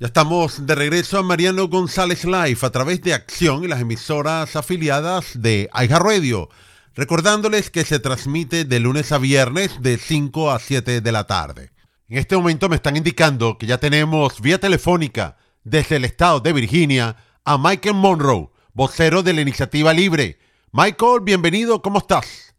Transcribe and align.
Ya 0.00 0.06
estamos 0.06 0.64
de 0.64 0.76
regreso 0.76 1.18
a 1.18 1.24
Mariano 1.24 1.66
González 1.66 2.24
Live 2.24 2.58
a 2.62 2.70
través 2.70 3.02
de 3.02 3.14
Acción 3.14 3.64
y 3.64 3.66
las 3.66 3.80
emisoras 3.80 4.54
afiliadas 4.54 5.42
de 5.42 5.68
Radio. 5.72 6.48
Recordándoles 6.94 7.68
que 7.70 7.84
se 7.84 7.98
transmite 7.98 8.64
de 8.64 8.78
lunes 8.78 9.10
a 9.10 9.18
viernes 9.18 9.82
de 9.82 9.98
5 9.98 10.52
a 10.52 10.60
7 10.60 11.00
de 11.00 11.12
la 11.12 11.26
tarde. 11.26 11.72
En 12.08 12.18
este 12.18 12.36
momento 12.36 12.68
me 12.68 12.76
están 12.76 12.96
indicando 12.96 13.58
que 13.58 13.66
ya 13.66 13.78
tenemos 13.78 14.40
vía 14.40 14.60
telefónica 14.60 15.36
desde 15.64 15.96
el 15.96 16.04
estado 16.04 16.38
de 16.38 16.52
Virginia 16.52 17.16
a 17.44 17.58
Michael 17.58 17.96
Monroe, 17.96 18.50
vocero 18.74 19.24
de 19.24 19.32
la 19.32 19.40
Iniciativa 19.40 19.92
Libre. 19.92 20.38
Michael, 20.70 21.22
bienvenido, 21.22 21.82
¿cómo 21.82 21.98
estás? 21.98 22.54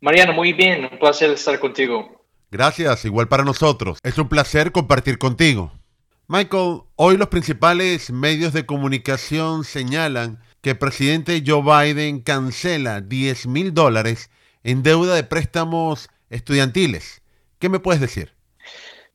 Mariano, 0.00 0.32
muy 0.32 0.52
bien, 0.52 0.88
un 0.90 0.98
placer 0.98 1.30
estar 1.30 1.60
contigo. 1.60 2.26
Gracias, 2.50 3.04
igual 3.04 3.28
para 3.28 3.44
nosotros. 3.44 4.00
Es 4.02 4.18
un 4.18 4.28
placer 4.28 4.72
compartir 4.72 5.18
contigo. 5.18 5.70
Michael, 6.32 6.84
hoy 6.96 7.18
los 7.18 7.28
principales 7.28 8.10
medios 8.10 8.54
de 8.54 8.64
comunicación 8.64 9.64
señalan 9.64 10.38
que 10.62 10.70
el 10.70 10.78
presidente 10.78 11.42
Joe 11.46 11.60
Biden 11.60 12.22
cancela 12.22 13.02
10 13.02 13.48
mil 13.48 13.74
dólares 13.74 14.30
en 14.64 14.82
deuda 14.82 15.14
de 15.14 15.24
préstamos 15.24 16.08
estudiantiles. 16.30 17.20
¿Qué 17.58 17.68
me 17.68 17.80
puedes 17.80 18.00
decir? 18.00 18.32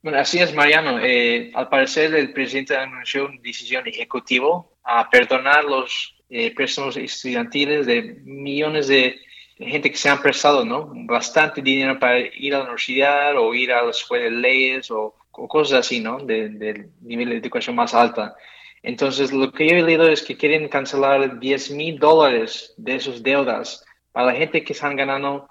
Bueno, 0.04 0.20
así 0.20 0.38
es, 0.38 0.54
Mariano. 0.54 1.00
Eh, 1.02 1.50
al 1.56 1.70
parecer, 1.70 2.14
el 2.14 2.34
presidente 2.34 2.78
anunció 2.78 3.26
una 3.26 3.42
decisión 3.42 3.88
ejecutiva 3.88 4.64
a 4.84 5.10
perdonar 5.10 5.64
los 5.64 6.14
eh, 6.30 6.54
préstamos 6.54 6.98
estudiantiles 6.98 7.88
de 7.88 8.22
millones 8.26 8.90
de 8.90 9.20
gente 9.58 9.90
que 9.90 9.98
se 9.98 10.10
han 10.10 10.22
prestado, 10.22 10.64
¿no? 10.64 10.92
Bastante 10.94 11.64
dinero 11.64 11.98
para 11.98 12.20
ir 12.20 12.54
a 12.54 12.60
la 12.60 12.64
universidad 12.66 13.36
o 13.40 13.56
ir 13.56 13.72
a 13.72 13.82
la 13.82 13.90
escuela 13.90 14.26
de 14.26 14.32
leyes 14.32 14.92
o 14.92 15.16
o 15.38 15.48
cosas 15.48 15.80
así, 15.80 16.00
¿no? 16.00 16.20
De, 16.20 16.90
nivel 17.02 17.30
de 17.30 17.38
educación 17.38 17.76
más 17.76 17.94
alta. 17.94 18.36
Entonces, 18.84 19.32
lo 19.32 19.52
que 19.52 19.68
yo 19.68 19.76
he 19.76 19.82
leído 19.82 20.08
es 20.08 20.24
que 20.24 20.38
quieren 20.38 20.68
cancelar 20.68 21.40
10 21.40 21.72
mil 21.72 22.00
dólares 22.00 22.74
de 22.78 23.00
sus 23.00 23.24
deudas 23.24 23.86
para 24.12 24.28
la 24.28 24.34
gente 24.34 24.64
que 24.64 24.74
están 24.74 24.96
ganando 24.96 25.48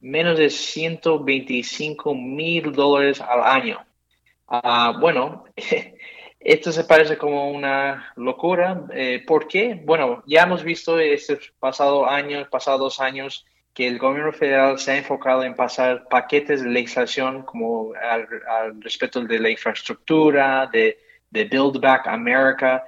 menos 0.00 0.38
de 0.38 0.50
125 0.50 2.14
mil 2.14 2.72
dólares 2.72 3.20
al 3.20 3.42
año. 3.42 3.84
Ah, 4.46 4.96
bueno, 4.98 5.44
esto 6.40 6.72
se 6.72 6.84
parece 6.84 7.18
como 7.18 7.50
una 7.50 8.12
locura. 8.16 8.84
Eh, 8.92 9.22
¿Por 9.26 9.48
qué? 9.48 9.80
Bueno, 9.84 10.22
ya 10.26 10.42
hemos 10.42 10.62
visto 10.62 10.98
este 10.98 11.38
pasado 11.58 12.08
año, 12.08 12.48
pasados 12.50 13.00
años, 13.00 13.44
que 13.78 13.86
el 13.86 13.96
gobierno 13.96 14.32
federal 14.32 14.76
se 14.76 14.90
ha 14.90 14.96
enfocado 14.96 15.44
en 15.44 15.54
pasar 15.54 16.08
paquetes 16.08 16.64
de 16.64 16.68
legislación 16.68 17.44
como 17.44 17.92
al, 17.94 18.26
respecto 18.82 19.20
de 19.20 19.38
la 19.38 19.50
infraestructura, 19.50 20.68
de, 20.72 20.98
Build 21.30 21.78
Back 21.80 22.08
America, 22.08 22.82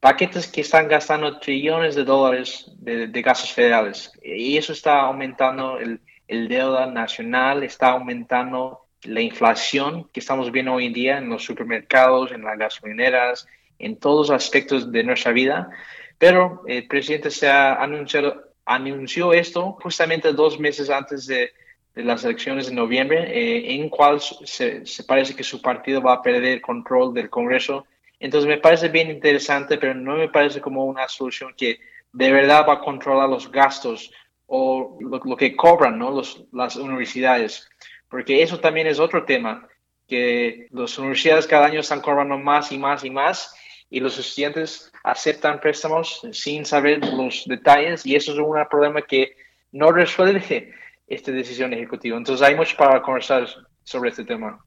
paquetes 0.00 0.46
que 0.46 0.62
están 0.62 0.88
gastando 0.88 1.38
trillones 1.38 1.94
de 1.96 2.04
dólares 2.04 2.64
de, 2.78 3.20
gastos 3.20 3.52
federales. 3.52 4.10
Y 4.22 4.56
eso 4.56 4.72
está 4.72 5.02
aumentando 5.02 5.78
el, 5.78 6.00
el 6.26 6.48
deuda 6.48 6.86
nacional, 6.86 7.62
está 7.62 7.90
aumentando 7.90 8.86
la 9.02 9.20
inflación 9.20 10.08
que 10.14 10.20
estamos 10.20 10.50
viendo 10.50 10.72
hoy 10.72 10.86
en 10.86 10.94
día 10.94 11.18
en 11.18 11.28
los 11.28 11.44
supermercados, 11.44 12.32
en 12.32 12.42
las 12.42 12.56
gasolineras, 12.56 13.46
en 13.78 13.98
todos 13.98 14.30
los 14.30 14.42
aspectos 14.42 14.90
de 14.90 15.04
nuestra 15.04 15.32
vida. 15.32 15.68
Pero 16.16 16.62
el 16.66 16.88
presidente 16.88 17.30
se 17.30 17.50
ha 17.50 17.74
anunciado 17.74 18.51
anunció 18.64 19.32
esto 19.32 19.76
justamente 19.82 20.32
dos 20.32 20.58
meses 20.58 20.90
antes 20.90 21.26
de, 21.26 21.52
las 21.94 22.24
elecciones 22.24 22.68
de 22.68 22.74
noviembre, 22.74 23.20
eh, 23.30 23.74
en 23.74 23.90
cual 23.90 24.18
se, 24.20 24.82
parece 25.06 25.36
que 25.36 25.44
su 25.44 25.60
partido 25.60 26.00
va 26.00 26.14
a 26.14 26.22
perder 26.22 26.62
control 26.62 27.12
del 27.12 27.28
Congreso. 27.28 27.86
Entonces 28.18 28.48
me 28.48 28.56
parece 28.56 28.88
bien 28.88 29.10
interesante, 29.10 29.76
pero 29.76 29.92
no 29.92 30.16
me 30.16 30.30
parece 30.30 30.62
como 30.62 30.86
una 30.86 31.06
solución 31.08 31.52
que 31.54 31.80
de 32.12 32.32
verdad 32.32 32.64
va 32.66 32.74
a 32.74 32.80
controlar 32.80 33.28
los 33.28 33.50
gastos 33.52 34.10
o 34.46 34.96
lo, 35.00 35.36
que 35.36 35.54
cobran 35.54 35.98
¿no? 35.98 36.10
Los, 36.10 36.44
las 36.52 36.76
universidades. 36.76 37.68
Porque 38.08 38.42
eso 38.42 38.58
también 38.58 38.86
es 38.86 38.98
otro 38.98 39.24
tema, 39.24 39.68
que 40.08 40.68
las 40.70 40.98
universidades 40.98 41.46
cada 41.46 41.66
año 41.66 41.80
están 41.80 42.00
cobrando 42.00 42.38
más 42.38 42.72
y 42.72 42.78
más 42.78 43.04
y 43.04 43.10
más 43.10 43.54
y 43.92 44.00
los 44.00 44.18
estudiantes 44.18 44.90
aceptan 45.04 45.60
préstamos 45.60 46.22
sin 46.32 46.64
saber 46.64 46.98
los 47.14 47.44
detalles 47.46 48.06
y 48.06 48.16
eso 48.16 48.32
es 48.32 48.38
un 48.38 48.56
problema 48.70 49.02
que 49.02 49.36
no 49.70 49.92
resuelve 49.92 50.72
esta 51.06 51.30
decisión 51.30 51.74
ejecutiva. 51.74 52.16
Entonces 52.16 52.44
hay 52.44 52.56
mucho 52.56 52.74
para 52.78 53.02
conversar 53.02 53.46
sobre 53.84 54.08
este 54.08 54.24
tema. 54.24 54.58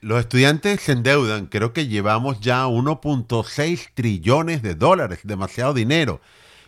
Los 0.00 0.20
estudiantes 0.20 0.80
se 0.80 0.92
endeudan, 0.92 1.46
creo 1.46 1.74
que 1.74 1.88
llevamos 1.88 2.40
ya 2.40 2.64
1.6 2.64 3.90
trillones 3.92 4.62
de 4.62 4.74
dólares, 4.74 5.20
demasiado 5.24 5.74
dinero. 5.74 6.22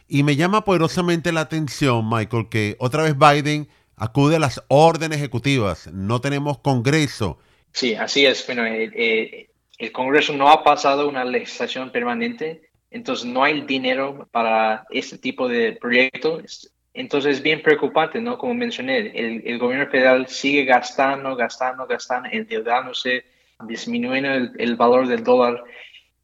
Y 0.07 0.23
me 0.23 0.37
llama 0.37 0.67
poderosamente 0.67 1.33
la 1.33 1.41
atención, 1.41 2.07
Michael, 2.11 2.51
que 2.51 2.77
otra 2.79 3.05
vez 3.05 3.17
Biden 3.17 3.69
acude 3.97 4.37
a 4.37 4.39
las 4.39 4.63
órdenes 4.69 5.17
ejecutivas, 5.17 5.91
no 5.91 6.21
tenemos 6.21 6.59
Congreso. 6.59 7.39
Sí, 7.73 7.95
así 7.95 8.27
es. 8.27 8.45
Bueno, 8.47 8.67
eh, 8.67 8.91
eh, 8.95 9.49
el 9.83 9.91
Congreso 9.91 10.33
no 10.33 10.49
ha 10.49 10.63
pasado 10.63 11.09
una 11.09 11.25
legislación 11.25 11.91
permanente, 11.91 12.71
entonces 12.93 13.27
no 13.27 13.43
hay 13.43 13.63
dinero 13.63 14.29
para 14.31 14.87
este 14.91 15.19
tipo 15.19 15.49
de 15.49 15.73
proyectos. 15.73 16.73
Entonces 16.95 17.39
es 17.39 17.43
bien 17.43 17.63
preocupante, 17.63 18.21
¿no? 18.21 18.39
Como 18.39 18.55
mencioné, 18.55 19.11
el, 19.13 19.59
gobierno 19.59 19.91
federal 19.91 20.29
sigue 20.29 20.65
gastando, 20.65 21.35
gastando, 21.35 21.85
gastando, 21.89 22.29
endeudándose, 22.31 23.25
disminuyendo 23.67 24.53
el, 24.57 24.77
valor 24.77 25.09
del 25.09 25.25
dólar. 25.25 25.65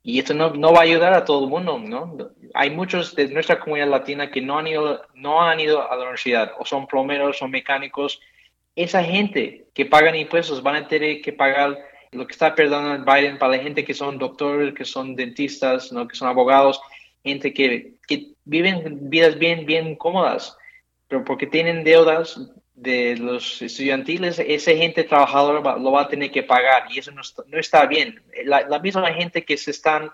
Y 0.05 0.21
esto 0.21 0.35
no, 0.35 0.51
no, 0.51 0.73
va 0.73 0.81
a 0.81 0.83
ayudar 0.83 1.13
a 1.13 1.25
todo 1.25 1.43
el 1.43 1.51
mundo, 1.51 1.81
¿no? 1.81 2.17
Hay 2.55 2.71
muchos 2.71 3.17
de 3.17 3.27
nuestra 3.27 3.59
comunidad 3.59 3.89
latina 3.89 4.31
que 4.31 4.41
no 4.41 4.57
han 4.57 4.69
ido, 4.69 5.03
no 5.15 5.43
han 5.43 5.59
ido 5.59 5.83
a 5.83 5.97
la 5.97 6.03
universidad, 6.03 6.53
o 6.61 6.65
son 6.65 6.87
plomeros, 6.87 7.43
o 7.43 7.49
mecánicos. 7.49 8.21
Esa 8.77 9.03
gente 9.03 9.67
que 9.75 9.85
pagan 9.85 10.15
impuestos 10.15 10.63
van 10.63 10.77
a 10.77 10.87
tener 10.87 11.23
que 11.23 11.33
pagar 11.33 11.77
lo 12.13 12.27
que 12.27 12.33
está 12.33 12.55
perdonando 12.55 13.11
Biden 13.11 13.39
para 13.39 13.57
la 13.57 13.63
gente 13.63 13.85
que 13.85 13.95
son 13.95 14.19
doctores, 14.19 14.75
que 14.75 14.85
son 14.85 15.15
dentistas, 15.15 15.93
¿no? 15.93 16.07
que 16.09 16.17
son 16.17 16.29
abogados, 16.29 16.81
gente 17.23 17.53
que, 17.53 17.95
que 18.07 18.33
viven 18.45 19.11
vidas 19.11 19.39
bien, 19.39 19.67
bien 19.67 19.97
cómodas, 19.97 20.57
pero 21.09 21.25
porque 21.25 21.47
tienen 21.47 21.85
deudas 21.85 22.41
de 22.75 23.17
los 23.17 23.61
estudiantiles, 23.61 24.39
esa 24.39 24.71
gente 24.73 25.03
trabajadora 25.05 25.77
lo 25.79 25.91
va 25.91 26.03
a 26.03 26.09
tener 26.09 26.31
que 26.31 26.45
pagar 26.45 26.85
y 26.91 26.99
eso 26.99 27.11
no 27.11 27.23
está, 27.23 27.43
no 27.49 27.59
está 27.59 27.87
bien. 27.87 28.23
La, 28.45 28.61
la, 28.69 28.79
misma 28.79 29.13
gente 29.13 29.45
que 29.45 29.57
se 29.57 29.73
están, 29.73 30.11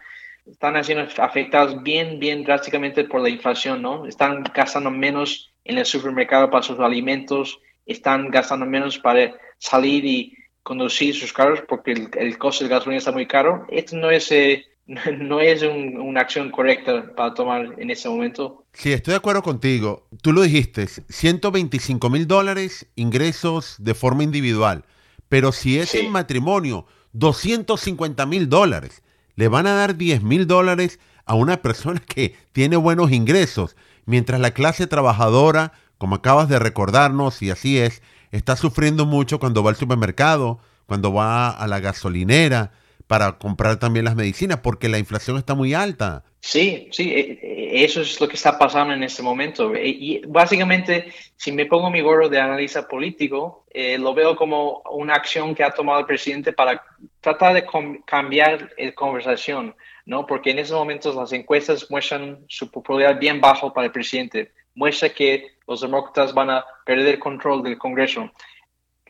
están 0.46 0.76
haciendo 0.76 1.06
afectados 1.18 1.82
bien, 1.82 2.18
bien 2.18 2.42
drásticamente 2.42 3.04
por 3.04 3.20
la 3.20 3.28
inflación, 3.28 3.82
¿no? 3.82 4.06
Están 4.06 4.42
gastando 4.54 4.90
menos 4.90 5.52
en 5.64 5.76
el 5.76 5.84
supermercado 5.84 6.50
para 6.50 6.62
sus 6.62 6.80
alimentos, 6.80 7.60
están 7.84 8.30
gastando 8.30 8.64
menos 8.64 8.98
para 8.98 9.34
salir 9.58 10.04
y 10.06 10.34
conducir 10.64 11.14
sus 11.14 11.32
carros 11.32 11.60
porque 11.68 11.92
el, 11.92 12.38
costo 12.38 12.64
de 12.64 12.70
gasolina 12.70 12.98
está 12.98 13.12
muy 13.12 13.26
caro. 13.26 13.64
Esto 13.70 13.96
no 13.96 14.10
es, 14.10 14.32
eh, 14.32 14.66
no 15.18 15.40
es 15.40 15.62
una 15.62 16.22
acción 16.22 16.50
correcta 16.50 17.14
para 17.14 17.34
tomar 17.34 17.74
en 17.78 17.90
este 17.90 18.08
momento. 18.08 18.64
Sí, 18.72 18.92
estoy 18.92 19.12
de 19.12 19.18
acuerdo 19.18 19.42
contigo. 19.42 20.08
Tú 20.22 20.32
lo 20.32 20.42
dijiste, 20.42 20.88
125 20.88 22.10
mil 22.10 22.26
dólares 22.26 22.86
ingresos 22.96 23.76
de 23.78 23.94
forma 23.94 24.24
individual. 24.24 24.84
Pero 25.28 25.52
si 25.52 25.78
es 25.78 25.94
en 25.94 26.10
matrimonio, 26.10 26.86
250 27.12 28.26
mil 28.26 28.48
dólares. 28.48 29.02
Le 29.36 29.48
van 29.48 29.66
a 29.66 29.74
dar 29.74 29.96
10 29.96 30.22
mil 30.22 30.46
dólares 30.46 30.98
a 31.26 31.34
una 31.34 31.62
persona 31.62 32.00
que 32.00 32.36
tiene 32.52 32.76
buenos 32.76 33.12
ingresos, 33.12 33.76
mientras 34.06 34.40
la 34.40 34.52
clase 34.52 34.86
trabajadora, 34.86 35.72
como 35.98 36.16
acabas 36.16 36.48
de 36.48 36.58
recordarnos, 36.58 37.42
y 37.42 37.50
así 37.50 37.78
es, 37.78 38.02
está 38.36 38.56
sufriendo 38.56 39.06
mucho 39.06 39.38
cuando 39.38 39.62
va 39.62 39.70
al 39.70 39.76
supermercado, 39.76 40.58
cuando 40.86 41.12
va 41.12 41.50
a 41.50 41.66
la 41.66 41.80
gasolinera 41.80 42.72
para 43.06 43.38
comprar 43.38 43.78
también 43.78 44.04
las 44.04 44.16
medicinas, 44.16 44.58
porque 44.60 44.88
la 44.88 44.98
inflación 44.98 45.36
está 45.36 45.54
muy 45.54 45.72
alta. 45.74 46.24
Sí, 46.40 46.88
sí, 46.90 47.12
eh, 47.12 47.38
eh, 47.42 47.84
eso 47.84 48.00
es 48.00 48.20
lo 48.20 48.28
que 48.28 48.34
está 48.34 48.58
pasando 48.58 48.92
en 48.92 49.02
este 49.02 49.22
momento. 49.22 49.74
Eh, 49.74 49.88
y 49.88 50.20
básicamente, 50.26 51.12
si 51.36 51.52
me 51.52 51.66
pongo 51.66 51.90
mi 51.90 52.00
gorro 52.00 52.28
de 52.28 52.40
analista 52.40 52.88
político, 52.88 53.64
lo 53.98 54.14
veo 54.14 54.36
como 54.36 54.82
una 54.90 55.14
acción 55.14 55.54
que 55.54 55.64
ha 55.64 55.70
tomado 55.70 56.00
el 56.00 56.06
presidente 56.06 56.52
para 56.52 56.82
tratar 57.20 57.54
de 57.54 57.66
cambiar 58.04 58.70
la 58.78 58.92
conversación, 58.92 59.74
¿no? 60.06 60.26
Porque 60.26 60.50
en 60.50 60.60
esos 60.60 60.78
momentos 60.78 61.16
las 61.16 61.32
encuestas 61.32 61.90
muestran 61.90 62.44
su 62.48 62.70
popularidad 62.70 63.18
bien 63.18 63.40
bajo 63.40 63.72
para 63.72 63.86
el 63.86 63.92
presidente 63.92 64.52
muestra 64.74 65.08
que 65.08 65.54
los 65.66 65.80
demócratas 65.80 66.34
van 66.34 66.50
a 66.50 66.64
perder 66.84 67.18
control 67.18 67.62
del 67.62 67.78
Congreso. 67.78 68.30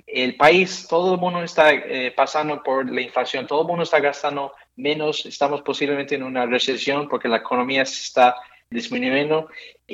El 0.07 0.37
país, 0.37 0.87
todo 0.89 1.15
el 1.15 1.21
mundo 1.21 1.43
está 1.43 1.73
eh, 1.73 2.13
pasando 2.15 2.63
por 2.63 2.91
la 2.91 3.01
inflación, 3.01 3.47
todo 3.47 3.63
el 3.63 3.69
mundo 3.69 3.85
está 3.85 4.01
gastando 4.01 4.53
menos, 4.77 5.25
estamos 5.27 5.63
posiblemente 5.63 6.15
en 6.15 6.23
una 6.23 6.47
recesión 6.47 7.09
porque 7.09 7.29
la 7.29 7.39
economía 7.39 7.85
se 7.85 8.03
está 8.03 8.37
disminuyendo, 8.71 9.49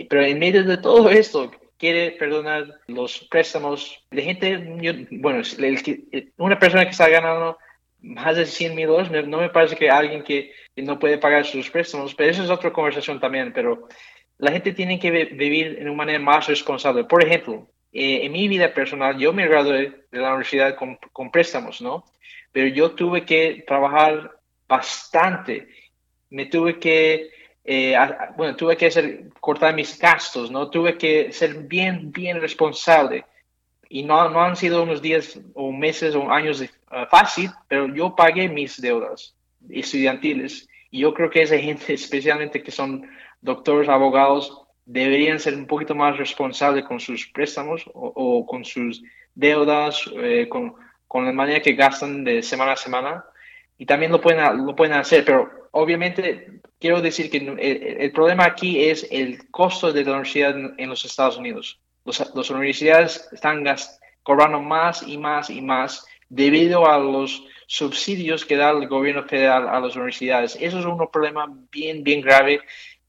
pero 0.08 0.22
en 0.22 0.38
medio 0.38 0.64
de 0.64 0.78
todo 0.78 1.10
esto, 1.10 1.50
quiere 1.80 2.12
perdonar 2.12 2.80
los 2.88 3.20
préstamos 3.30 4.04
de 4.10 4.22
gente, 4.22 5.08
bueno, 5.12 5.42
una 6.36 6.58
persona 6.58 6.84
que 6.84 6.90
está 6.90 7.08
ganando 7.08 7.56
más 8.02 8.36
de 8.36 8.44
100 8.44 8.74
mil 8.74 8.86
dólares, 8.86 9.26
no 9.26 9.38
me 9.38 9.48
parece 9.48 9.76
que 9.76 9.90
alguien 9.90 10.22
que, 10.22 10.52
no 10.76 10.98
puede 10.98 11.18
pagar 11.18 11.44
sus 11.44 11.68
préstamos, 11.68 12.14
pero 12.14 12.30
eso 12.30 12.42
es 12.42 12.48
otra 12.48 12.72
conversación 12.72 13.20
también, 13.20 13.52
pero 13.52 13.88
la 14.40 14.52
gente 14.52 14.72
tiene 14.72 14.98
que 14.98 15.10
vivir 15.10 15.76
en 15.78 15.88
una 15.88 15.98
manera 15.98 16.18
más 16.18 16.46
responsable. 16.46 17.04
Por 17.04 17.22
ejemplo, 17.22 17.68
eh, 17.92 18.20
en 18.24 18.32
mi 18.32 18.48
vida 18.48 18.72
personal, 18.72 19.18
yo 19.18 19.32
me 19.32 19.46
gradué 19.46 20.06
de 20.10 20.18
la 20.18 20.30
universidad 20.30 20.76
con, 20.76 21.30
préstamos, 21.30 21.82
¿no? 21.82 22.04
Pero 22.50 22.68
yo 22.68 22.92
tuve 22.92 23.24
que 23.24 23.64
trabajar 23.66 24.32
bastante. 24.66 25.68
Me 26.30 26.46
tuve 26.46 26.78
que 26.78 27.30
eh, 27.64 27.94
bueno, 28.36 28.56
tuve 28.56 28.76
que 28.76 28.86
hacer, 28.86 29.28
cortar 29.40 29.74
mis 29.74 29.98
gastos, 29.98 30.50
¿no? 30.50 30.70
Tuve 30.70 30.96
que 30.96 31.32
ser 31.32 31.54
bien, 31.64 32.10
bien 32.10 32.40
responsable. 32.40 33.26
Y 33.90 34.04
no, 34.04 34.30
no 34.30 34.40
han 34.40 34.56
sido 34.56 34.82
unos 34.82 35.02
días 35.02 35.38
o 35.52 35.70
meses 35.70 36.14
o 36.14 36.30
años 36.30 36.62
uh, 36.62 37.06
fácil, 37.10 37.50
pero 37.68 37.94
yo 37.94 38.16
pagué 38.16 38.48
mis 38.48 38.80
deudas 38.80 39.34
estudiantiles. 39.68 40.66
Y 40.90 41.00
yo 41.00 41.14
creo 41.14 41.30
que 41.30 41.42
esa 41.42 41.58
gente, 41.58 41.94
especialmente 41.94 42.62
que 42.62 42.70
son 42.70 43.08
doctores, 43.40 43.88
abogados, 43.88 44.62
deberían 44.84 45.38
ser 45.38 45.54
un 45.54 45.66
poquito 45.66 45.94
más 45.94 46.16
responsables 46.16 46.84
con 46.84 46.98
sus 46.98 47.26
préstamos 47.28 47.84
o, 47.94 48.44
con 48.46 48.64
sus 48.64 49.02
deudas, 49.34 50.10
eh, 50.16 50.48
con, 50.48 50.74
con 51.06 51.24
la 51.24 51.32
manera 51.32 51.60
que 51.60 51.74
gastan 51.74 52.24
de 52.24 52.42
semana 52.42 52.72
a 52.72 52.76
semana. 52.76 53.24
Y 53.78 53.86
también 53.86 54.12
lo 54.12 54.20
pueden, 54.20 54.66
lo 54.66 54.74
pueden 54.74 54.94
hacer, 54.94 55.24
pero 55.24 55.68
obviamente 55.70 56.60
quiero 56.78 57.00
decir 57.00 57.30
que 57.30 57.38
el, 57.98 58.12
problema 58.12 58.44
aquí 58.44 58.84
es 58.84 59.06
el 59.10 59.50
costo 59.50 59.92
de 59.92 60.04
la 60.04 60.12
universidad 60.12 60.54
en, 60.76 60.88
los 60.88 61.04
Estados 61.04 61.36
Unidos. 61.36 61.80
las 62.04 62.50
universidades 62.50 63.28
están 63.32 63.64
cobrando 64.22 64.60
más 64.60 65.06
y 65.06 65.16
más 65.18 65.50
y 65.50 65.60
más 65.60 66.06
debido 66.28 66.90
a 66.90 66.98
los 66.98 67.44
subsidios 67.70 68.44
que 68.44 68.56
da 68.56 68.70
el 68.70 68.88
gobierno 68.88 69.22
federal 69.22 69.68
a 69.68 69.78
las 69.78 69.94
universidades. 69.94 70.56
Eso 70.60 70.80
es 70.80 70.84
un 70.84 70.98
problema 71.10 71.46
bien, 71.70 72.02
bien 72.02 72.20
grave. 72.20 72.60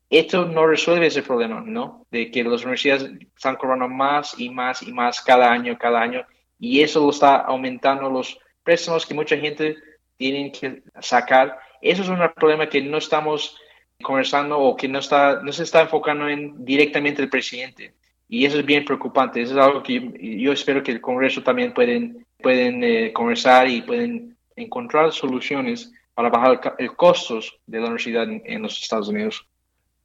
Esto 0.10 0.46
no 0.46 0.68
resuelve 0.68 1.08
ese 1.08 1.24
problema, 1.24 1.64
¿no? 1.66 2.06
De 2.12 2.30
que 2.30 2.44
las 2.44 2.62
universidades 2.62 3.10
están 3.36 3.56
cobrando 3.56 3.88
más 3.88 4.40
y 4.40 4.50
más 4.50 4.84
y 4.84 4.92
más 4.92 5.22
cada 5.22 5.52
año, 5.52 5.78
cada 5.80 6.02
año. 6.02 6.26
Y 6.60 6.82
eso 6.82 7.00
lo 7.00 7.10
está 7.10 7.38
aumentando 7.38 8.10
los 8.10 8.38
préstamos 8.62 9.06
que 9.06 9.16
mucha 9.16 9.38
gente 9.38 9.78
tiene 10.18 10.52
que 10.52 10.84
sacar 11.00 11.58
eso 11.82 12.04
es 12.04 12.10
un 12.10 12.20
problema 12.36 12.70
que 12.70 12.82
no 12.82 13.00
estamos 13.00 13.58
conversando 14.02 14.60
o 14.60 14.76
que 14.76 14.88
no, 14.88 15.00
está, 15.00 15.42
no 15.42 15.52
se 15.52 15.64
está 15.64 15.82
enfocando 15.82 16.30
en 16.30 16.64
directamente 16.64 17.22
el 17.22 17.30
presidente. 17.30 17.96
Y 18.30 18.46
eso 18.46 18.60
es 18.60 18.66
bien 18.66 18.86
preocupante. 18.86 19.42
Eso 19.42 19.54
es 19.54 19.66
algo 19.66 19.84
que 19.84 20.40
yo, 20.40 20.52
espero 20.52 20.84
que 20.84 20.92
el 20.92 21.02
Congreso 21.02 21.42
también 21.42 21.74
pueden, 21.74 22.26
pueden 22.38 22.84
eh, 22.84 23.12
conversar 23.12 23.68
y 23.68 23.82
pueden 23.82 24.38
encontrar 24.56 25.12
soluciones 25.12 25.92
para 26.14 26.30
bajar 26.30 26.76
el, 26.78 26.96
costos 26.96 27.58
de 27.66 27.80
la 27.80 27.86
universidad 27.86 28.28
en, 28.30 28.62
los 28.62 28.82
Estados 28.82 29.08
Unidos. 29.08 29.48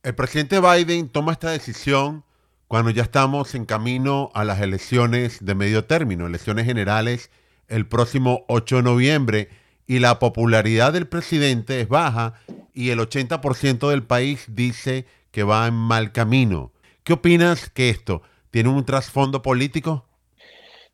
El 0.03 0.15
presidente 0.15 0.61
Biden 0.61 1.09
toma 1.09 1.33
esta 1.33 1.51
decisión 1.51 2.25
cuando 2.69 2.91
ya 2.91 3.03
estamos 3.03 3.55
en 3.55 3.65
camino 3.65 4.31
a 4.35 4.45
las 4.45 4.61
elecciones 4.61 5.45
de 5.45 5.55
medio 5.55 5.85
término, 5.85 6.27
elecciones 6.27 6.67
generales 6.67 7.31
el 7.69 7.87
próximo 7.87 8.45
8 8.49 8.77
de 8.77 8.83
noviembre 8.83 9.49
y 9.87 9.99
la 9.99 10.19
popularidad 10.19 10.93
del 10.93 11.07
presidente 11.07 11.81
es 11.81 11.89
baja 11.89 12.35
y 12.75 12.91
el 12.91 12.99
80% 12.99 13.89
del 13.89 14.03
país 14.03 14.47
dice 14.49 15.07
que 15.31 15.43
va 15.43 15.67
en 15.67 15.75
mal 15.75 16.13
camino. 16.13 16.73
¿Qué 17.05 17.13
opinas 17.13 17.71
que 17.71 17.89
esto 17.89 18.23
tiene 18.51 18.69
un 18.69 18.85
trasfondo 18.85 19.43
político? 19.43 20.06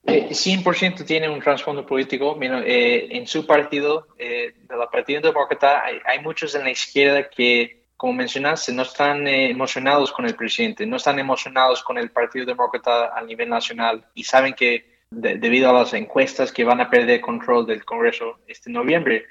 100% 0.05 1.01
eh, 1.01 1.05
tiene 1.05 1.29
un 1.29 1.41
trasfondo 1.41 1.87
político. 1.87 2.37
Eh, 2.43 3.09
en 3.11 3.27
su 3.27 3.47
partido, 3.47 4.09
eh, 4.19 4.53
de 4.57 4.77
la 4.77 4.91
Partido 4.91 5.21
Demócrata, 5.21 5.83
hay, 5.85 6.19
muchos 6.21 6.55
en 6.55 6.65
la 6.65 6.71
izquierda 6.71 7.29
que, 7.29 7.85
como 7.97 8.15
mencionaste, 8.15 8.73
no 8.73 8.83
están 8.83 9.27
emocionados 9.27 10.13
con 10.13 10.27
el 10.27 10.35
presidente, 10.35 10.87
no 10.87 10.97
están 10.97 11.19
emocionados 11.19 11.83
con 11.83 11.99
el 11.99 12.11
Partido 12.11 12.47
Demócrata 12.47 13.17
a 13.17 13.23
nivel 13.23 13.49
nacional 13.49 14.05
y 14.15 14.25
saben 14.25 14.55
que 14.55 14.93
debido 15.13 15.69
a 15.69 15.73
las 15.73 15.93
encuestas 15.93 16.51
que 16.51 16.65
van 16.65 16.81
a 16.81 16.89
perder 16.89 17.21
control 17.21 17.67
del 17.67 17.85
Congreso 17.85 18.39
este 18.47 18.71
noviembre. 18.71 19.27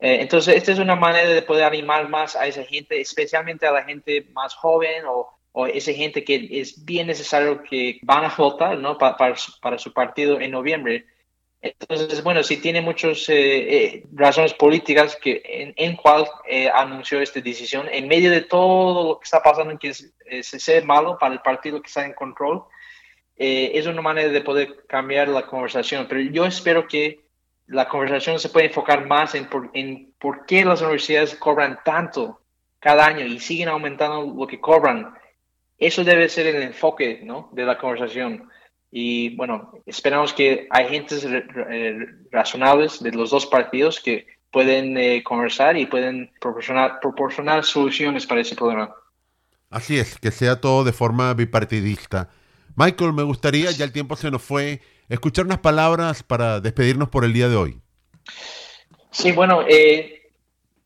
Eh, 0.00 0.18
entonces, 0.20 0.56
esta 0.56 0.72
es 0.72 0.78
una 0.78 0.96
manera 0.96 1.28
de 1.28 1.42
poder 1.42 1.64
animar 1.64 2.08
más 2.08 2.34
a 2.34 2.46
esa 2.46 2.64
gente, 2.64 3.00
especialmente 3.00 3.66
a 3.66 3.72
la 3.72 3.84
gente 3.84 4.26
más 4.32 4.54
joven 4.54 5.04
o, 5.06 5.38
o 5.52 5.66
esa 5.66 5.92
gente 5.92 6.24
que 6.24 6.48
es 6.50 6.84
bien 6.84 7.06
necesario 7.06 7.62
que 7.62 8.00
van 8.02 8.24
a 8.24 8.34
votar 8.36 8.78
¿no? 8.78 8.96
para, 8.98 9.16
para, 9.16 9.78
su 9.78 9.92
partido 9.92 10.40
en 10.40 10.50
noviembre. 10.50 11.06
Entonces, 11.60 12.24
bueno, 12.24 12.42
si 12.42 12.56
tiene 12.56 12.80
muchas 12.80 13.28
eh, 13.28 13.34
eh, 13.36 14.04
razones 14.12 14.52
políticas 14.54 15.16
que, 15.16 15.42
en, 15.44 15.74
en 15.76 15.96
cual 15.96 16.26
anunció 16.74 17.20
esta 17.20 17.40
decisión, 17.40 17.86
en 17.90 18.08
medio 18.08 18.30
de 18.30 18.40
todo 18.40 19.04
lo 19.10 19.20
que 19.20 19.24
está 19.24 19.40
pasando, 19.42 19.78
que 19.78 19.88
es, 19.88 20.12
es, 20.26 20.84
malo 20.84 21.16
para 21.18 21.34
el 21.34 21.40
partido 21.40 21.80
que 21.80 21.86
está 21.86 22.04
en 22.04 22.14
control, 22.14 22.64
eh, 23.36 23.72
es 23.74 23.86
una 23.86 24.02
manera 24.02 24.28
de 24.28 24.40
poder 24.40 24.84
cambiar 24.86 25.28
la 25.28 25.46
conversación, 25.46 26.06
pero 26.08 26.20
yo 26.20 26.46
espero 26.46 26.86
que 26.86 27.20
la 27.66 27.88
conversación 27.88 28.38
se 28.38 28.48
pueda 28.48 28.66
enfocar 28.66 29.06
más 29.06 29.34
en 29.34 29.46
por, 29.46 29.70
en 29.72 30.12
por 30.18 30.46
qué 30.46 30.64
las 30.64 30.80
universidades 30.80 31.34
cobran 31.36 31.80
tanto 31.84 32.40
cada 32.78 33.06
año 33.06 33.24
y 33.24 33.40
siguen 33.40 33.68
aumentando 33.68 34.22
lo 34.22 34.46
que 34.46 34.60
cobran. 34.60 35.14
Eso 35.82 36.04
debe 36.04 36.28
ser 36.28 36.46
el 36.46 36.62
enfoque 36.62 37.22
¿no? 37.24 37.50
de 37.52 37.64
la 37.64 37.76
conversación. 37.76 38.48
Y 38.88 39.34
bueno, 39.34 39.72
esperamos 39.84 40.32
que 40.32 40.68
hay 40.70 40.88
gentes 40.88 41.26
eh, 41.26 41.98
razonables 42.30 43.02
de 43.02 43.10
los 43.10 43.30
dos 43.30 43.46
partidos 43.46 43.98
que 43.98 44.28
pueden 44.52 44.96
eh, 44.96 45.24
conversar 45.24 45.76
y 45.76 45.86
pueden 45.86 46.30
proporcionar, 46.40 47.00
proporcionar 47.00 47.64
soluciones 47.64 48.26
para 48.28 48.42
ese 48.42 48.54
problema. 48.54 48.94
Así 49.70 49.98
es, 49.98 50.16
que 50.20 50.30
sea 50.30 50.60
todo 50.60 50.84
de 50.84 50.92
forma 50.92 51.34
bipartidista. 51.34 52.28
Michael, 52.76 53.12
me 53.12 53.24
gustaría, 53.24 53.72
ya 53.72 53.84
el 53.84 53.92
tiempo 53.92 54.14
se 54.14 54.30
nos 54.30 54.42
fue, 54.42 54.82
escuchar 55.08 55.46
unas 55.46 55.58
palabras 55.58 56.22
para 56.22 56.60
despedirnos 56.60 57.08
por 57.08 57.24
el 57.24 57.32
día 57.32 57.48
de 57.48 57.56
hoy. 57.56 57.80
Sí, 59.10 59.32
bueno, 59.32 59.64
eh, 59.68 60.30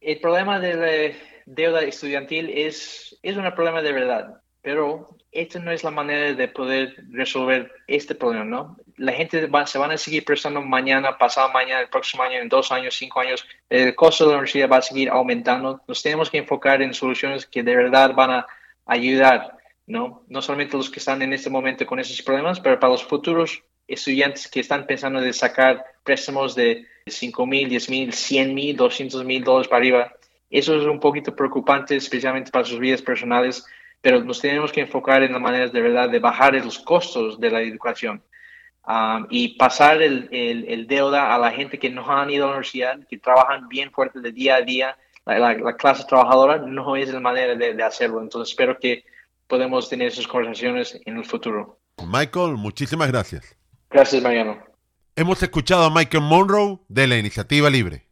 el 0.01 0.21
problema 0.21 0.59
de 0.59 0.75
la 0.75 1.17
deuda 1.45 1.83
estudiantil 1.83 2.49
es, 2.49 3.19
es 3.23 3.37
un 3.37 3.45
problema 3.55 3.83
de 3.83 3.93
verdad, 3.93 4.41
pero 4.67 5.17
esta 5.31 5.61
no 5.61 5.71
es 5.71 5.85
la 5.85 5.93
manera 5.93 6.33
de 6.33 6.49
poder 6.49 6.97
resolver 7.13 7.71
este 7.87 8.17
problema, 8.17 8.45
¿no? 8.45 8.77
La 8.97 9.13
gente 9.13 9.49
se 9.67 9.79
van 9.79 9.93
a 9.93 9.97
seguir 9.97 10.25
prestando 10.25 10.61
mañana, 10.61 11.17
pasado 11.19 11.53
mañana, 11.53 11.83
el 11.83 11.89
próximo 11.89 12.25
año, 12.25 12.41
en 12.41 12.49
dos 12.49 12.73
años, 12.73 12.97
cinco 12.97 13.21
años, 13.21 13.47
el 13.71 13.95
costo 13.95 14.25
de 14.25 14.31
la 14.31 14.39
universidad 14.39 14.69
va 14.69 14.79
a 14.79 14.83
seguir 14.83 15.09
aumentando. 15.09 15.81
Nos 15.87 16.03
tenemos 16.03 16.31
que 16.31 16.39
enfocar 16.39 16.83
en 16.83 16.95
soluciones 16.95 17.47
que 17.47 17.63
de 17.63 17.77
verdad 17.77 18.13
van 18.13 18.31
a 18.33 18.47
ayudar 18.87 19.57
¿no? 19.87 20.25
No 20.27 20.43
solamente 20.43 20.77
los 20.77 20.91
que 20.91 20.99
están 20.99 21.23
en 21.23 21.33
este 21.33 21.49
momento 21.49 21.87
con 21.87 22.01
esos 22.01 22.21
problemas, 22.23 22.59
pero 22.59 22.81
para 22.81 22.91
los 22.91 23.05
futuros 23.05 23.63
estudiantes 23.87 24.49
que 24.49 24.59
están 24.59 24.85
pensando 24.85 25.21
de 25.21 25.33
sacar 25.33 25.85
préstamos 26.03 26.57
de 26.57 26.87
5 27.07 27.47
mil, 27.47 27.69
10 27.69 27.89
mil, 27.89 28.13
100 28.13 28.53
mil, 28.53 28.77
200 28.77 29.25
mil 29.25 29.45
dólares 29.45 29.69
para 29.69 29.79
arriba. 29.79 30.13
Eso 30.51 30.75
es 30.75 30.87
un 30.89 30.99
poquito 30.99 31.37
preocupante, 31.37 31.95
especialmente 31.95 32.51
para 32.51 32.65
sus 32.65 32.81
vidas 32.81 33.01
personales, 33.01 33.65
pero 34.07 34.23
nos 34.23 34.41
tenemos 34.41 34.71
que 34.71 34.83
enfocar 34.83 35.25
en 35.25 35.33
las 35.33 35.43
maneras 35.43 35.73
de 35.73 35.81
verdad 35.81 36.09
de 36.09 36.21
bajar 36.21 36.55
los 36.55 36.79
costos 36.79 37.41
de 37.41 37.51
la 37.51 37.61
educación 37.61 38.23
um, 38.87 39.27
y 39.31 39.59
pasar 39.59 40.01
el, 40.01 40.29
el, 40.31 40.87
deuda 40.87 41.35
a 41.35 41.39
la 41.39 41.51
gente 41.51 41.77
que 41.77 41.91
no 41.91 42.09
han 42.09 42.31
ido 42.31 42.45
a 42.45 42.47
la 42.47 42.53
universidad, 42.53 43.01
que 43.11 43.19
trabajan 43.19 43.67
bien 43.67 43.91
fuerte 43.91 44.21
de 44.21 44.31
día 44.31 44.55
a 44.55 44.63
día. 44.63 44.97
La, 45.25 45.77
clase 45.77 46.05
trabajadora 46.09 46.59
no 46.59 46.95
es 46.95 47.09
la 47.13 47.19
manera 47.19 47.57
de, 47.57 47.75
de 47.75 47.83
hacerlo. 47.83 48.23
Entonces 48.23 48.53
espero 48.53 48.79
que 48.79 49.05
podemos 49.49 49.89
tener 49.89 50.07
esas 50.07 50.29
conversaciones 50.29 51.01
en 51.05 51.17
el 51.17 51.25
futuro. 51.25 51.81
Michael, 52.07 52.53
muchísimas 52.53 53.09
gracias. 53.09 53.57
Gracias, 53.91 54.23
Mariano. 54.23 54.57
Hemos 55.17 55.43
escuchado 55.43 55.83
a 55.83 55.91
Michael 55.91 56.23
Monroe 56.23 56.79
de 56.87 57.09
la 57.09 57.19
Iniciativa 57.19 57.69
Libre. 57.71 58.06